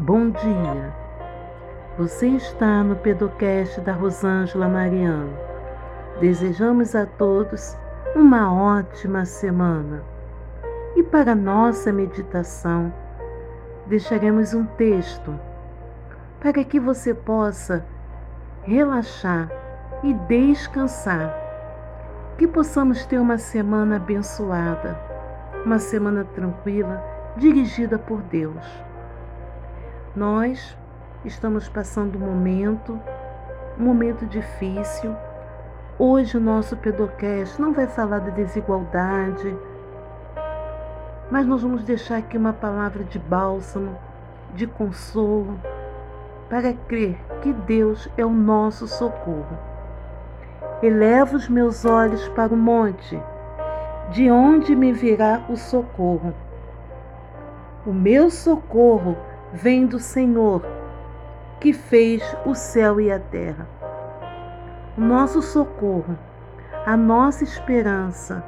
[0.00, 0.94] Bom dia.
[1.98, 5.36] Você está no Pedocast da Rosângela Mariano.
[6.20, 7.76] Desejamos a todos
[8.14, 10.04] uma ótima semana.
[10.94, 12.94] E para nossa meditação,
[13.88, 15.34] deixaremos um texto
[16.38, 17.84] para que você possa
[18.62, 19.50] relaxar
[20.04, 21.34] e descansar.
[22.38, 24.96] Que possamos ter uma semana abençoada,
[25.66, 27.04] uma semana tranquila,
[27.36, 28.87] dirigida por Deus.
[30.18, 30.76] Nós
[31.24, 32.98] estamos passando um momento,
[33.78, 35.14] um momento difícil.
[35.96, 39.56] Hoje o nosso Pedocast não vai falar de desigualdade,
[41.30, 43.96] mas nós vamos deixar aqui uma palavra de bálsamo,
[44.56, 45.56] de consolo,
[46.50, 49.56] para crer que Deus é o nosso socorro.
[50.82, 53.22] Eleva os meus olhos para o monte,
[54.10, 56.34] de onde me virá o socorro.
[57.86, 59.16] O meu socorro
[59.52, 60.62] vem do Senhor,
[61.60, 63.66] que fez o céu e a terra.
[64.96, 66.18] O nosso socorro,
[66.84, 68.44] a nossa esperança,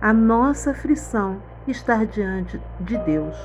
[0.00, 3.36] a nossa aflição está diante de Deus.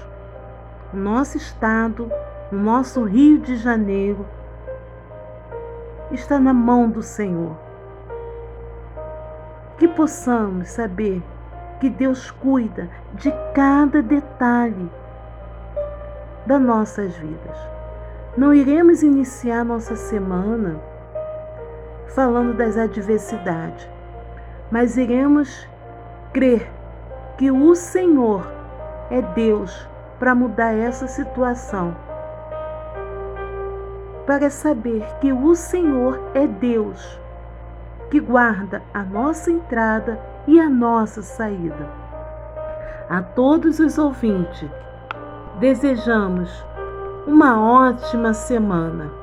[0.94, 2.12] O nosso estado,
[2.52, 4.26] o nosso Rio de Janeiro
[6.12, 7.56] está na mão do Senhor.
[9.78, 11.22] Que possamos saber
[11.80, 14.90] que Deus cuida de cada detalhe
[16.50, 17.58] das nossas vidas.
[18.36, 20.82] Não iremos iniciar nossa semana
[22.08, 23.88] falando das adversidades,
[24.72, 25.70] mas iremos
[26.34, 26.68] crer
[27.38, 28.52] que o Senhor
[29.12, 31.96] é Deus para mudar essa situação.
[34.26, 37.20] Para saber que o Senhor é Deus
[38.10, 41.88] que guarda a nossa entrada e a nossa saída.
[43.08, 44.68] A todos os ouvintes,
[45.60, 46.50] Desejamos
[47.28, 49.19] uma ótima semana.